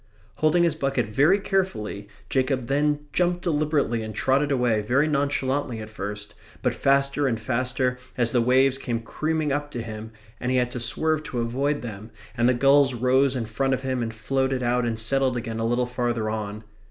Holding 0.37 0.63
his 0.63 0.73
bucket 0.73 1.05
very 1.05 1.37
carefully, 1.37 2.07
Jacob 2.27 2.65
then 2.65 3.01
jumped 3.13 3.43
deliberately 3.43 4.01
and 4.01 4.15
trotted 4.15 4.51
away 4.51 4.81
very 4.81 5.07
nonchalantly 5.07 5.79
at 5.79 5.91
first, 5.91 6.33
but 6.63 6.73
faster 6.73 7.27
and 7.27 7.39
faster 7.39 7.99
as 8.17 8.31
the 8.31 8.41
waves 8.41 8.79
came 8.79 9.01
creaming 9.03 9.51
up 9.51 9.69
to 9.69 9.81
him 9.83 10.11
and 10.39 10.51
he 10.51 10.57
had 10.57 10.71
to 10.71 10.79
swerve 10.79 11.21
to 11.25 11.39
avoid 11.41 11.83
them, 11.83 12.09
and 12.35 12.49
the 12.49 12.55
gulls 12.55 12.95
rose 12.95 13.35
in 13.35 13.45
front 13.45 13.75
of 13.75 13.83
him 13.83 14.01
and 14.01 14.15
floated 14.15 14.63
out 14.63 14.85
and 14.87 14.97
settled 14.97 15.37
again 15.37 15.59
a 15.59 15.65
little 15.67 15.85
farther 15.85 16.31
on. 16.31 16.63